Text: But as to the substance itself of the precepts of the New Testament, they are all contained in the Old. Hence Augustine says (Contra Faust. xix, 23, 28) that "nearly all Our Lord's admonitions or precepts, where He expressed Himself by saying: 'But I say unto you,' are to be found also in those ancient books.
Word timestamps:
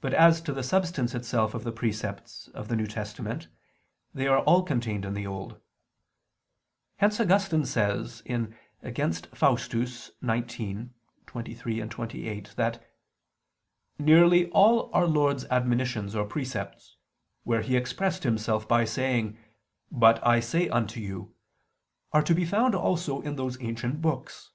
But 0.00 0.14
as 0.14 0.40
to 0.40 0.54
the 0.54 0.62
substance 0.62 1.14
itself 1.14 1.52
of 1.52 1.62
the 1.62 1.70
precepts 1.70 2.48
of 2.54 2.68
the 2.68 2.74
New 2.76 2.86
Testament, 2.86 3.48
they 4.14 4.26
are 4.26 4.38
all 4.40 4.62
contained 4.62 5.04
in 5.04 5.12
the 5.12 5.26
Old. 5.26 5.60
Hence 6.96 7.20
Augustine 7.20 7.66
says 7.66 8.22
(Contra 8.26 9.12
Faust. 9.36 9.70
xix, 9.70 10.12
23, 11.26 11.80
28) 11.86 12.54
that 12.56 12.88
"nearly 13.98 14.48
all 14.48 14.90
Our 14.94 15.06
Lord's 15.06 15.44
admonitions 15.50 16.14
or 16.16 16.24
precepts, 16.24 16.96
where 17.44 17.60
He 17.60 17.76
expressed 17.76 18.22
Himself 18.22 18.66
by 18.66 18.86
saying: 18.86 19.36
'But 19.92 20.26
I 20.26 20.40
say 20.40 20.70
unto 20.70 21.00
you,' 21.00 21.34
are 22.14 22.22
to 22.22 22.34
be 22.34 22.46
found 22.46 22.74
also 22.74 23.20
in 23.20 23.36
those 23.36 23.60
ancient 23.60 24.00
books. 24.00 24.52